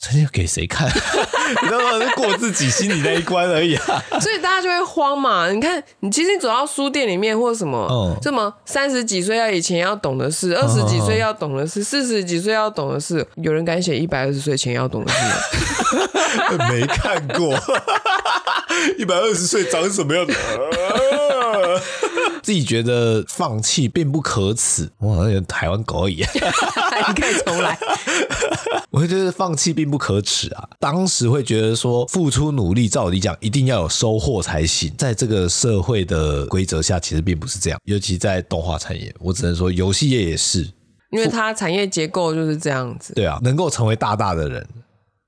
[0.00, 0.88] 成绩给谁看？
[1.62, 2.00] 你知道吗？
[2.04, 4.02] 是过自己心里那一关而已啊。
[4.20, 5.50] 所以大家就会慌嘛。
[5.50, 15.18] 你看，你其实你走到书店里面或者什么，嗯，这么三十几岁要以前要懂的事，二十几岁要懂的事，四十几岁要懂的事，有人敢写一百二十岁前要懂的事
[16.56, 16.68] 吗？
[16.70, 17.58] 没看过。
[18.96, 20.32] 一百二十岁长什么样子？
[22.50, 26.16] 自己觉得放弃并不可耻，我好像台湾狗而已。
[27.06, 27.78] 你可以重来。
[28.90, 30.68] 我会觉得放弃并不可耻啊。
[30.80, 34.92] 当时会觉得说，付出努力，照理讲一定要有收获才行。
[34.98, 37.78] 在这个社会的规则下，其实并不是这样。
[37.84, 40.68] 尤其在动画产业，我只能说游戏业也是，
[41.12, 43.14] 因为它产业结构就是这样子。
[43.14, 44.66] 对啊，能够成为大大的人，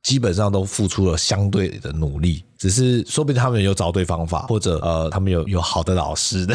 [0.03, 2.45] 基本上都付出了相对的努力。
[2.59, 6.55] 只是说不定他们有找对方法，或者呃，他们有有好的老师的，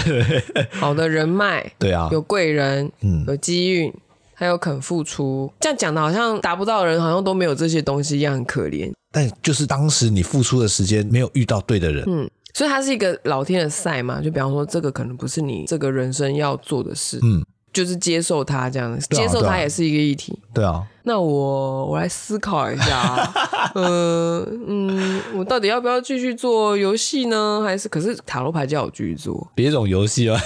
[0.72, 3.94] 好的人脉， 对啊，有贵人，嗯，有机遇，
[4.34, 5.52] 还有肯付出。
[5.60, 8.90] 这样讲的好像达不到的人，好像都没有这些东西一样，很可怜。
[9.12, 14.22] 但就是当时你付出的时间没有遇到对的人，嗯，所以它是一个老天的赛嘛。
[14.22, 17.46] 就比方说，这个可能不是你这个人生要做的事，嗯。
[17.78, 20.36] 就是接受他这样子，接受他也是一个议题。
[20.52, 23.32] 对啊，那我我来思考一下，
[23.76, 27.62] 呃嗯，我到底要不要继续做游戏呢？
[27.64, 30.42] 还是可是塔罗牌叫我继续做别种游戏啊？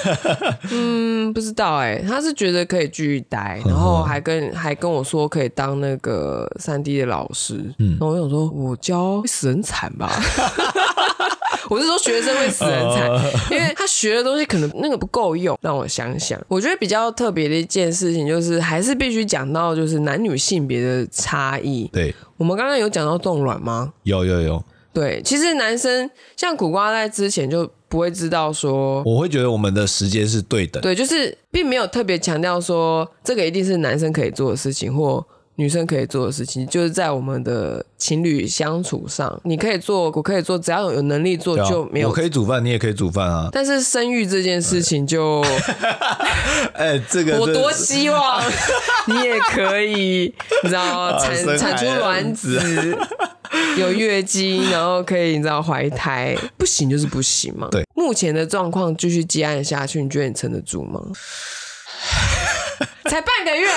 [0.72, 7.74] 嗯，不知道哎、欸，他是觉得可以继续待，然后还跟还跟我说可以当那个三 D 的老师。
[7.80, 10.12] 嗯，然后我想说，我教会死人惨吧。
[11.72, 13.10] 我是说学生会死很惨，
[13.50, 15.58] 因为他学的东西可能那个不够用。
[15.62, 21.90] 让我想想，我觉得比较特别的一件事情就是，还是必须讲到就是男女性别的差异。
[21.94, 23.94] 对，我们刚刚有讲到冻卵吗？
[24.04, 24.62] 有有有。
[24.92, 30.84] 对，其实男生像苦瓜在之前就不会知道说，我会觉得我们的时间是对等。
[30.84, 35.26] 对，就是并没有特别强调说这个一定是男生可以做的事情或。
[35.62, 42.10] 女生可以做的事情，就是在我们的情侣相处上，你可以做，我可以做，只要有能力做就没有。
[42.10, 43.48] 我可以煮饭，你也可以煮饭啊。
[43.52, 45.40] 但是生育这件事情就，
[46.74, 48.44] 哎，这个我多希望
[49.06, 52.98] 你也可以，你知道产产出卵子，
[53.78, 57.68] 有月经，然后可以你知道怀胎，不行就是不行嘛。
[57.70, 61.00] 对，目前的状况继续积案下去，你觉得你撑得住吗？
[63.06, 63.68] 才半个月，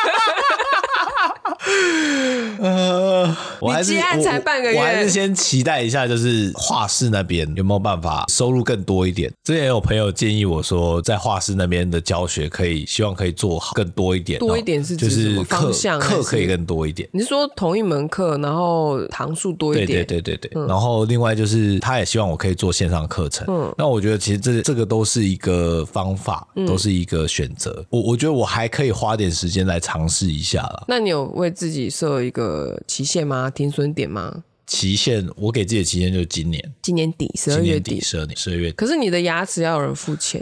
[2.60, 9.32] 呃，我还是你接案才半个月，我，我还是先期待一下，就是画室那边有没有办法收入更多一点。
[9.44, 17.08] 之前有朋友建议我说，在画室那边的教学可以，希望可以做好更多一点，多一点是就是课课可以更多一点。
[17.12, 19.86] 你是说同一门课，然后堂数多一点？
[19.86, 20.52] 对对对对对。
[20.54, 23.46] 嗯、然后另外就是，他也希望我可以做线上课程。
[23.48, 27.74] 嗯，那我觉得其实这这个都是一个方法，都是一个选择。
[27.78, 30.84] 嗯、我我觉得我还可以花点时间来尝试一下了。
[30.86, 33.50] 那你有为自己设一个期限吗？
[33.50, 34.44] 停损点吗？
[34.66, 38.74] 期限，我给自己的期限就是今年，今年底十二月底，十二年十二月底。
[38.76, 40.40] 可是你的牙齿要有人付钱，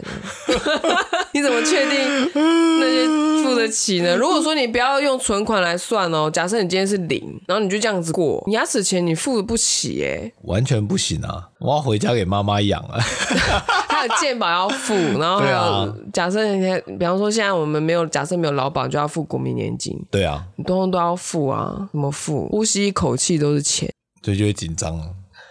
[1.33, 2.31] 你怎么确定
[2.79, 3.07] 那些
[3.43, 4.15] 付得起呢？
[4.15, 11.49] 如果说你不要用存款来算哦，假设你今天是零，然后你就这样子过，你牙齿钱你付不起哎，完全不行啊！
[11.59, 12.99] 我要回家给妈妈养啊。
[13.99, 22.47] 还有健保要付， 然后还有假设你看，比方说现在我们没有假设没有劳保，就要付国民年金，对啊，你通通都要付啊，怎么付？
[22.49, 23.91] 呼吸一口气都是钱。
[24.23, 24.99] 所以就会紧张，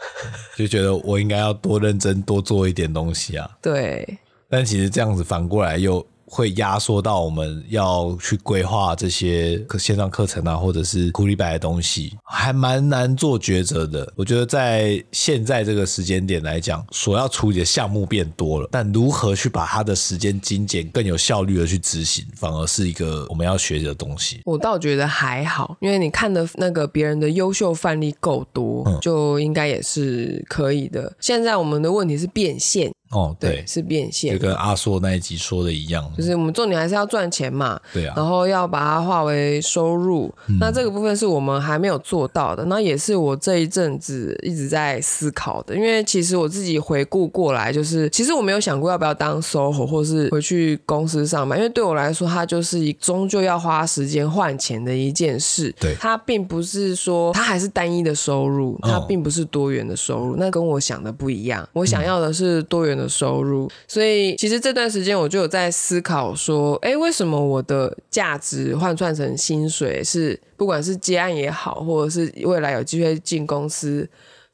[0.57, 3.51] 就觉得我应该要多认真多做一点东西啊。
[3.63, 6.05] 对，但其实这样子反过来又。
[6.31, 14.13] 会压缩到我们要去规划这些线上课程啊，或者是苦力白的东西，还蛮难做抉择的。
[14.15, 24.41] 我觉得在现在这个时间点来讲，所要处理的项目变多了，但如何去把它的时间精简、更有效率的去执行，反而是一个我们要学习的东西。
[24.45, 31.13] 我倒觉得还好，因为你看的那个别人的优秀范例够多，就应该也是可以的。
[31.21, 32.93] 现在我们的问题是变现。
[33.11, 74.09] 哦，对，对，是变现，就跟阿硕那一集说的一样，就是我们重点还是要赚钱嘛，对啊，然后要把它化为收入，嗯、那这个部分是我们还没有做到的，那也是我这一阵子一直在思考的，因为其实我自己回顾过来，就是其实我没有想过要不要当 SOHO 或是回去公司上班，因为对我来说，它就是一终究要花时间换钱的一件事，对，它并不是说它还是单一的收入，它并不是多元的收入，哦、那跟我想的不一样，我想要的是多元的收入，所以其实这段时间我就有在思考说，哎，为什么我的价值换算成薪水是，不管是接案也好，或者是未来有机会进公司。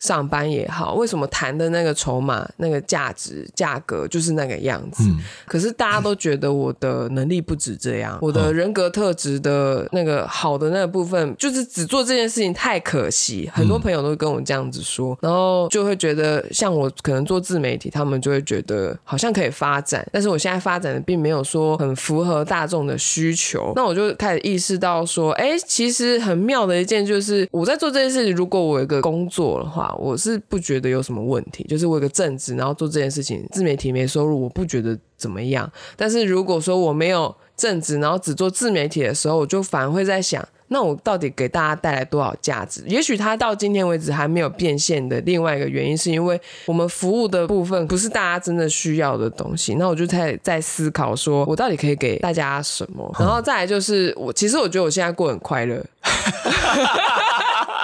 [0.04, 5.02] 上班也好，为什么谈的那个筹码、那个价值、价格就是那个样子？
[5.04, 13.50] 嗯、可是大家都觉得我的能力不止这样，嗯、我的人格特质的那个好的那个部分，就是只做这件事情太可惜。
[13.54, 23.72] 很多朋友都跟我这样子说，然后就会觉得像我可能做自媒体，他们就会觉得好像可以发展，但是我现在发展的并没有说很符合大众的需求。
[23.74, 29.92] 那我就开始意识到说，哎，其实很妙的一件就是我在做这件事情，如果我有一个工作的话。
[29.96, 35.70] 我是不觉得有什么问题，就是我有个正职，然后做这件事情，自媒体没收入，我不觉得怎么样。
[35.96, 42.82] 但是如果说我没有正职，然后只做自媒体的时候，我就反而会在想，那我到底给大家带来多少价值？
[42.86, 49.74] 也许他到今天为止还没有变现的另外一个原因，是因为我们服务的部分不是大家真的需要的东西。
[49.74, 53.08] 那我就在在思考，说我到底可以给大家什么？
[53.18, 55.84] 然后再来就是我，其实我觉得我现在过很快乐。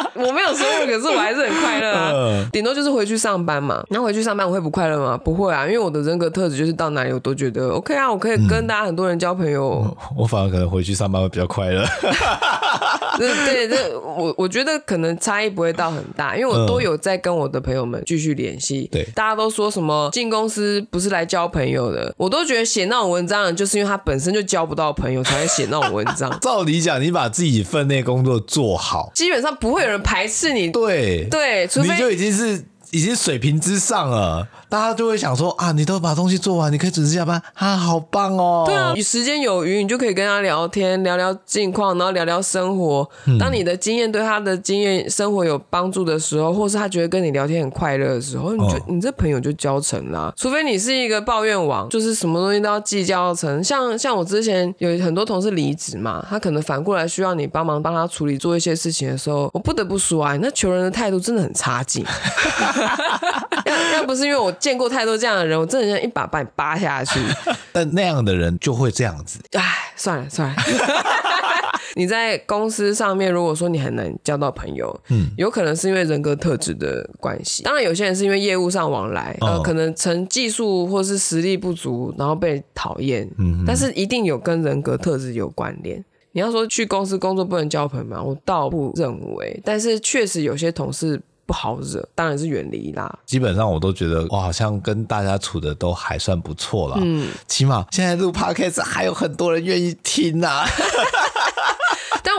[0.14, 2.46] 我没有收入，可是我还是很快乐啊。
[2.52, 3.82] 顶多就是回去上班嘛。
[3.88, 5.16] 然后回去上班，我会不快乐吗？
[5.22, 9.82] 不会啊，因为我的人格特质就是到哪里我都觉得 OK 啊，我可以跟大家很多人交朋友。
[9.84, 11.84] 嗯、我反而可能回去上班会比较快乐。
[13.18, 18.88] 对 对，这我我觉得可能差异不会到很大，因为我都有在跟我的朋友们继续联系。
[18.90, 26.30] 对，大家都说什么进公司不是来交朋友的，我都觉得写那种文章，就是因为他本身就交不到朋友，才会写那种文章。
[26.40, 30.70] 照理讲，你把自己分内工作做好，基本上不会有人排斥你。
[30.70, 34.46] 对对，除非你就已经是已经水平之上了。
[34.70, 38.62] 大家就会想说啊，你都把东西做完，你可以准时下班，啊，好棒哦！
[38.64, 43.10] 对啊，你时间有余，你就可以跟他聊天，聊聊近况，然后聊聊生活。
[43.38, 50.32] 当你的经验对他的经验生活有帮助的时候，或是他觉得跟你聊天很快乐的时候，你就、哦、你这朋友就交成了。
[50.36, 53.62] 除非你是一个抱怨王，就是什么东西都要计较成。
[53.64, 62.04] 像像我之前有很多同事离职嘛，他可能反过来需要你帮忙帮他处理做一些事情的时候，我不得不说啊，你那求人的态度真的很差劲。
[63.66, 64.54] 要要不是因为我。
[64.60, 67.18] 见过太多这样的人，我真的想一把把你扒下去。
[67.72, 69.40] 但那样的人就会这样子。
[69.52, 69.62] 哎，
[69.96, 70.56] 算了算了。
[71.96, 77.64] 你在公司上面，如果说你很难交到朋友，嗯，有可能是因为人格特质的关系。
[77.64, 83.28] 当然，有些人是因为业务上往来，哦、呃，可能成技术或是实力不足，然后被讨厌。
[83.38, 86.04] 嗯，但是一定有跟人格特质有关联。
[86.32, 88.22] 你要说去公司工作不能交朋友吗？
[88.22, 89.60] 我倒不认为。
[89.64, 91.20] 但是确实有些同事。
[91.50, 93.12] 不好惹，当然是远离啦。
[93.26, 96.96] 基本上我都觉得，我好像跟大家处的都还算不错啦。
[97.00, 100.66] 嗯，起码现在录 podcast 还有很多人愿意听呐、啊。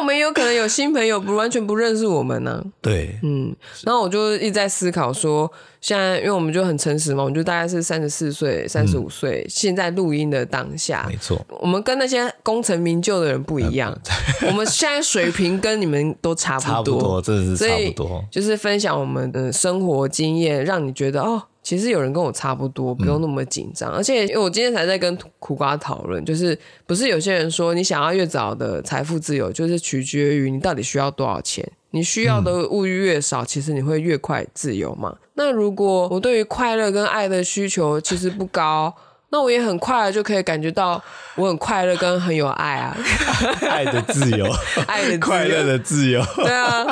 [0.01, 2.65] 但我们也有可能有新朋友，不完全不认识我们呢、啊。
[2.81, 13.95] 对，嗯，然后我就一直在思考说，现在因为我们就很诚实嘛，我们就大概是三十四岁、三十五岁，现在录音的当下，没错，我们跟那些功成名就的人不一样，
[14.47, 21.43] 我们现在水平跟你们都差不多，差不多，真的是差不多，就是分享我们的生活经验，让你觉得哦。
[21.63, 23.91] 其实有人跟我差不多，不用那么紧张。
[23.91, 31.69] 嗯、而且，因为我今天才在跟苦瓜讨论，就是不是有些人说，你想要越早的财富自由，就是取决于你到底需要多少钱。
[31.91, 35.15] 你需要的物欲越少，嗯、其实你会越快自由嘛。
[35.33, 38.93] 那如果我对于快乐跟爱的需求其实不高，
[39.29, 41.01] 那我也很快就可以感觉到
[41.35, 42.97] 我很快乐跟很有爱啊。
[43.69, 44.45] 爱的自由，
[44.87, 46.85] 爱的快乐的自由，对啊。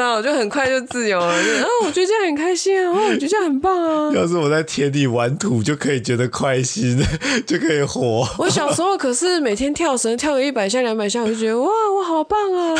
[0.00, 4.10] 那我就很快就自由了，就啊，我觉得这样很开心啊，哦，我觉得这样很棒啊。
[4.14, 6.98] 要是我在田里玩土，就可以觉得开心，
[7.46, 8.26] 就可以活。
[8.38, 12.74] 我小时候可是每天跳绳，跳个一百下、两百下，我就觉得哇，我好棒啊。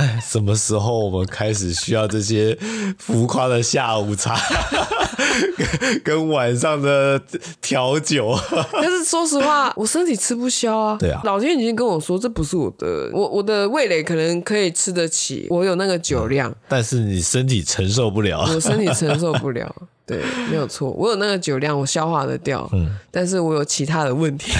[0.00, 2.56] 哎， 什么时候我们开始需要这些
[2.98, 4.34] 浮夸的下午茶，
[5.56, 7.20] 跟跟晚上的
[7.60, 8.34] 调酒？
[8.72, 10.96] 但是说实话，我身体吃不消啊。
[10.98, 18.40] 对啊，老天已经跟我说，这不是我的，我我的味蕾可能可以吃得起，我有那个酒量，嗯，但是你身体承受不了。
[18.54, 19.74] 我身体承受不了，
[20.06, 24.50] 对，没有错，我有那个酒量，我消化得掉，嗯，但是我有其他的问题。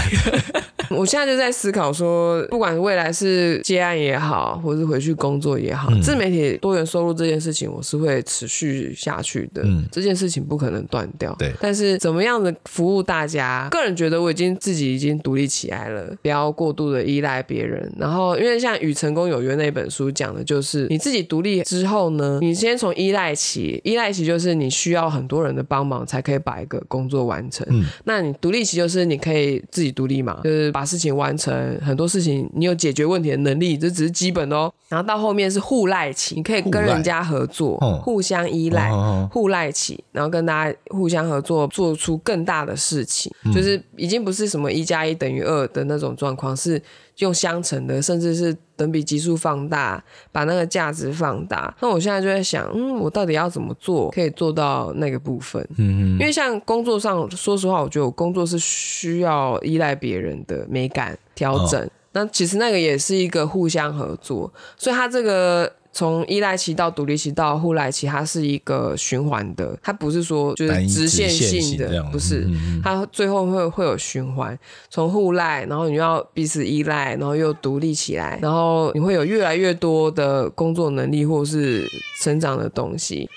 [0.96, 9.62] 我现在就在思考说，不管未来是接案也好，或是回去工作也好，嗯、自媒体多元收入这件事情，我是会持续下去的。
[9.64, 11.34] 嗯，这件事情不可能断掉。
[11.38, 17.90] 对，但是怎么样的服务大家，个人觉得我已经自己已经独立起来了，不要过度的依赖别人。
[17.98, 27.66] 然后，因为像《与成功有约》那本书讲的就是，你自己独立之后呢，你先从依赖起，依赖期就是你需要很多人的帮忙才可以把一个工作完成。
[27.70, 34.72] 嗯，那你独立期就是你可以自己独立嘛，就是把把事情完成，很多事情你有解决问题的能力，这只是基本哦。
[34.88, 38.90] 然后到后面是互赖期，你可以跟人家合作，互相依赖，
[39.30, 46.82] 互赖期，然后跟大家互相合作，做出更大的事情，就是已经不是什么一加一等于二的那种状况，是。
[47.20, 51.74] 用相乘的，甚至是等比级数放大，把那个价值放大。
[51.80, 55.62] 那我现在就在想，嗯，我到底要怎么做，可以做到那个部分？
[55.78, 56.18] 嗯嗯。
[56.18, 61.80] 因为像工作上，说实话，我觉得我工作是需要依赖别人的美感调整。
[61.80, 61.90] 哦。
[62.12, 65.72] 那其实那个也是一个互相合作，所以他这个。
[65.92, 72.48] 从依赖期到独立期到互赖期，它是一个循环的，它不是说就是直线性的，不是，
[72.82, 74.56] 它最后会会有循环。
[74.88, 81.88] 从互赖，然后你要彼此依赖，然后又独立起来，然后你会有越来越多的工作能力或是
[82.22, 83.28] 成长的东西。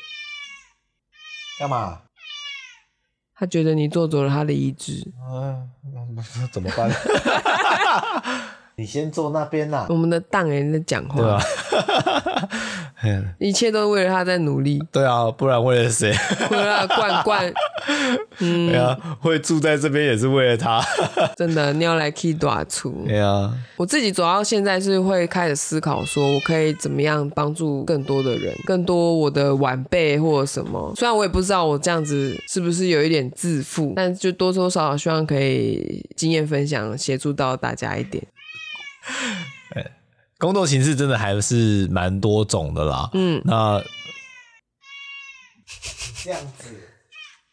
[1.59, 1.99] 干嘛？
[3.35, 5.11] 他觉得你做走了他的意志。
[5.31, 5.69] 嗯，
[6.15, 6.89] 那怎么办？
[8.75, 9.85] 你先坐那边啦。
[9.89, 11.43] 我们的档人在讲话，对吧？
[13.37, 14.81] 一切都为了他在努力。
[14.91, 16.11] 对啊，不然为了谁？
[16.49, 17.53] 为了罐罐。
[18.39, 20.81] 嗯，对啊，会住在这边也是为了他。
[21.35, 23.03] 真的，你要来 key 大厨。
[23.05, 30.93] 对啊，我自己走到现在是会开始思考，说我可以怎么样帮助更多的人，更多我的晚辈或者什么。
[30.95, 38.23] 虽然我也不知道我这样子是不是有一点自负，但就多多少少希望可以经验分享，协助到大家一点。
[40.39, 43.09] 工作形式真的还是蛮多种的啦。
[43.13, 43.81] 嗯，那
[46.21, 46.69] 这样子，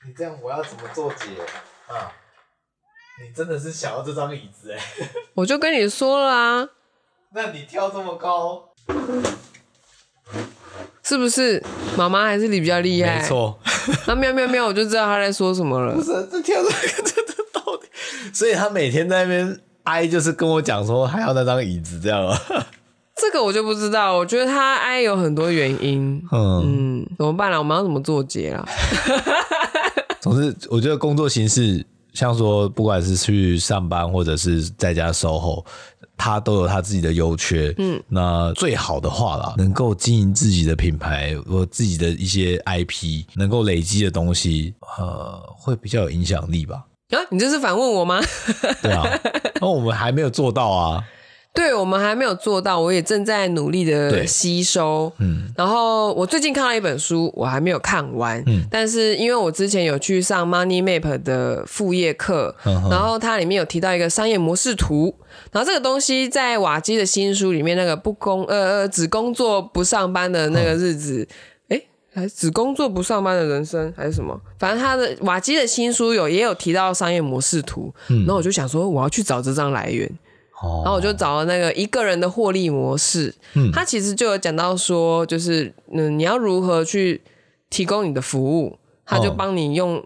[0.06, 1.26] 你这样我要怎么做结
[1.86, 2.10] 啊？
[3.22, 4.80] 你真的是想要这张椅子哎？
[5.34, 6.68] 我就跟你说了啊。
[7.32, 8.70] 那你跳这么高，
[11.04, 11.62] 是不是
[11.96, 13.20] 妈妈还是你比较厉害？
[13.20, 13.56] 没错。
[14.06, 15.94] 那喵喵喵，我就知道他在说什么了。
[15.94, 17.88] 不是，这跳这个这这到底？
[18.32, 19.60] 所以他每天在那边。
[19.84, 22.38] 哀就是跟我讲说还要那张椅子这样啊，
[23.16, 24.16] 这个我就不知道。
[24.16, 27.58] 我觉得他哀有很多原因， 嗯，嗯，怎么办啦？
[27.58, 28.66] 我们要怎么做结啦？
[30.20, 35.64] 总之，我觉得工作形式，像说不管是去上班或者是在家 SOHO，
[36.16, 37.74] 他都有他自己的优缺。
[37.78, 46.84] 嗯，那最好的话啦，能够经营自己的品牌或自己的一些 IP，能够累积的东西，呃，会比较有影响力吧。
[47.10, 48.20] 啊，你这是反问我吗？
[48.82, 49.02] 对啊，
[49.60, 51.04] 那我们还没有做到啊。
[51.52, 55.12] 对，我们还没有做到，我也正在努力的吸收。
[55.18, 58.40] 嗯，然后我最近看了一本书，我还没有看完。
[58.46, 65.12] 嗯，但是因为我之前有去上 Money Map 的副业课，嗯、然后它里面有提到一个商业模式图，
[65.50, 71.26] 然后这个东西在瓦基的新书里面，那个不工呃呃只工作不上班的那个日子。
[71.28, 71.34] 嗯
[72.12, 74.38] 还只工作不上班的人生还是什么？
[74.58, 80.10] 反正他的瓦基的新书有也有提到商业模式图，嗯，然后我就想说我要去找这张来源，
[80.60, 87.20] 然后我就找了那个一个人的获利模式，嗯，他其实就有讲到说，就是嗯，你要如何去
[87.70, 90.02] 提供你的服务，他就帮你用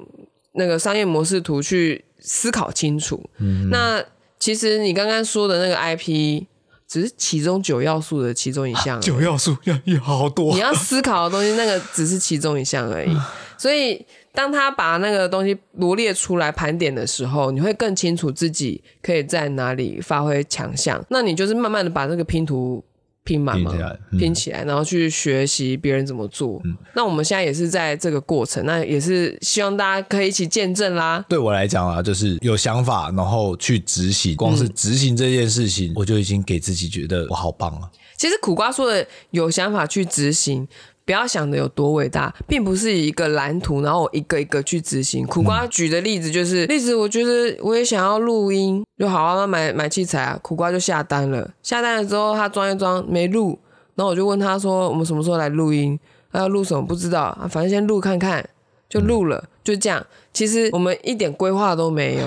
[0.52, 3.28] 那个商业模式图去思考清楚。
[3.38, 4.04] 嗯，那
[4.38, 6.44] 其实你刚刚说的那个 IP
[6.88, 13.16] 只是其中九要素的其中一项，九要素要有好多，你要思考的东西那个只是其中一项而已，
[13.58, 14.04] 所以。
[14.36, 21.00] 当他把那个东西罗列出来盘点的时候，你会更清楚自己可以在哪里发挥强项。
[21.08, 22.82] 那你就是慢慢的把这个拼图
[23.24, 26.60] 拼满嘛，拼起来，嗯、拼起来，然后去学习别人怎么做。
[26.64, 31.24] 嗯、那我们现在也是在这个过程，那也是希望大家可以一起见证啦。
[31.28, 34.36] 对我来讲啊，就是有想法，然后去执行。
[34.36, 37.90] 光是执行这件事情，嗯、我就已经给自己觉得我好棒了。
[38.16, 40.68] 其实苦瓜说的有想法去执行。
[41.06, 45.26] 不要想的有多伟大，并不是一个蓝图，然后我一个一个去执行。
[45.26, 50.38] 苦瓜举的例子就是，例子我觉得我也想要录音，就好好买买器材啊。
[50.40, 53.58] 苦瓜就下单了，下单了之后他装一装没录，
[53.94, 55.98] 然后我就问他说：“我们什么时候来录音？
[56.32, 58.48] 他要录什么不知道啊，反正先录看看，
[58.88, 60.04] 就录了，就这样。
[60.32, 62.26] 其实我们一点规划都没有，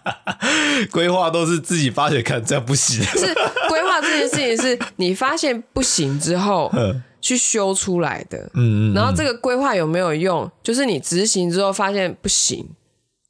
[0.92, 3.02] 规划都是自己发现看这样不行。
[3.02, 3.34] 是
[3.68, 6.70] 规划这件事情是你发现不行之后。
[7.26, 10.48] 去修出来的，嗯，嗯嗯，然后这个规划有没有用？
[10.62, 12.64] 就是你执行之后发现不行，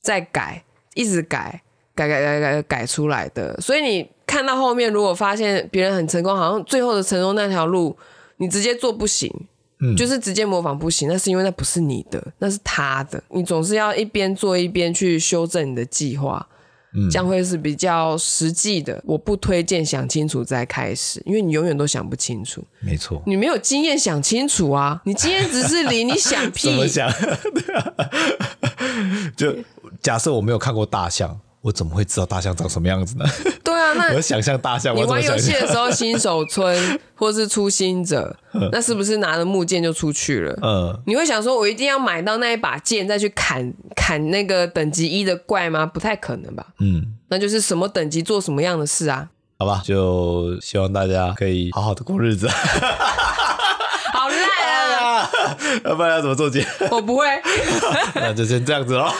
[0.02, 1.62] 再改，一直改，
[1.94, 3.58] 改改改改改出来的。
[3.58, 7.96] 所以你看到后面，如果发现别人很成功，好像最后的成功那条路，
[8.36, 9.32] 你直接做不行，
[9.80, 13.22] 嗯，就是直接模仿不行，那是因为那不是你的，那是他的。
[13.30, 16.46] 你总是要一边做一边去修正你的计划。
[17.10, 22.64] 将会是比较实际的，我不推荐想清楚再开始，因为你永远都想不清楚。
[22.80, 26.68] 没错，你没有经验想清楚啊，你经验只是零，你想屁？
[26.70, 27.10] 怎么想？
[29.36, 29.56] 就
[30.02, 31.40] 假设我没有看过大象。
[31.66, 33.24] 我怎么会知道大象长什么样子呢？
[33.64, 34.94] 对啊，那 我想象大象。
[34.94, 38.36] 你玩游戏的时候，新手村或是初心者，
[38.70, 40.56] 那是不是拿着木剑就出去了？
[40.62, 45.84] 嗯，你会想说，我一定要买到那一把剑再去砍砍那个等级一的怪吗？
[45.84, 46.64] 不太可能吧。
[46.78, 49.28] 嗯，那就是什么等级做什么样的事啊？
[49.58, 52.46] 好吧，就希望大家可以好好的过日子。
[54.12, 54.38] 好烂
[54.98, 55.28] 啊
[55.84, 56.64] 要不然要怎么做结？
[56.90, 57.26] 我不会，
[58.14, 59.10] 那就先这样子喽。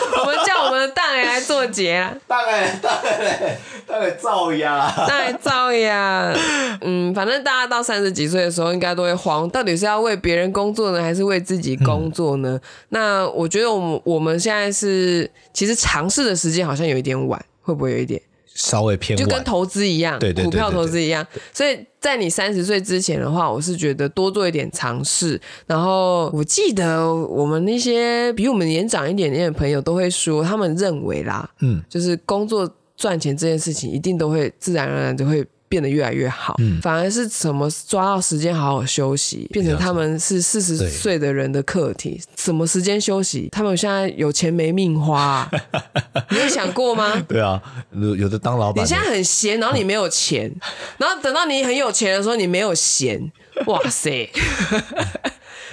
[0.87, 2.14] 的大爷来做结啊！
[2.26, 4.93] 大爷，大爷，大爷造呀！
[5.09, 6.32] 当然造呀！
[6.80, 12.51] 嗯，反正大家到三十几岁的时候，应该都会慌，到底是要为别人工作呢，还是为自己工作呢？
[12.53, 12.61] 嗯、
[12.91, 18.20] 那我觉得我们我们现在是，其实尝试的时间好像有一点晚，会不会有一点？
[18.57, 21.24] 稍微偏就跟投资一样，对对，股票投资一样。
[21.52, 25.40] 所以在你三十岁之前的话，我是觉得多做一点尝试。
[25.66, 35.46] 然后我记得我们那些比我们年长一点点的朋友都会说，他们认为啦，嗯，就是工作赚钱这件事情，一定都会自然而然就会。
[35.76, 42.18] 变得越来越好，嗯、反而是怎么抓到时间好好休息，变成他们是四十岁的人的课题。
[42.34, 43.50] 什么时间休息？
[43.52, 45.50] 他们现在有钱没命花、啊，
[46.32, 47.22] 你有想过吗？
[47.28, 47.60] 对啊，
[47.92, 50.50] 有的当老板，你现在很闲，然后你没有钱，
[50.96, 53.30] 然后等到你很有钱的时候，你没有闲，
[53.66, 54.30] 哇塞！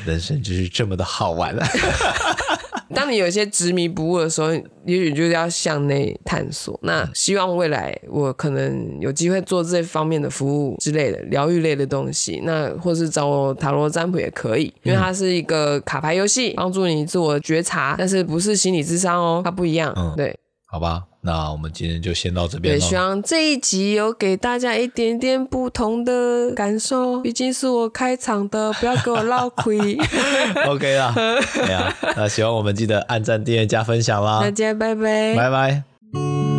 [0.05, 1.65] 人生就是这么的好玩啊！
[2.93, 4.53] 当你有一些执迷不悟的时候，
[4.85, 6.79] 也许就是要向内探索。
[6.83, 19.93] 那希望未来我可能有机会做这方面的服务之类的疗愈类的东西，那或是找我塔罗占卜也可以，因为它是一个卡牌游戏，帮助你自我觉察，但是不是心理智商哦，它不一样。
[19.95, 20.37] 嗯，对，
[20.67, 21.03] 好吧。
[21.25, 22.75] 那我们今天就先到这边。
[22.75, 29.97] 也希望这一集有给大家一点点不同的感受，毕竟是我开场的，不要给我闹亏。
[30.67, 34.41] OK 啦，对啊，那喜欢我们记得按赞、订阅、加分享啦。
[34.41, 36.52] 大家拜拜，拜拜。